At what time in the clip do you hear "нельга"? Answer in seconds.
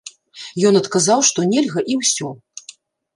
1.51-1.79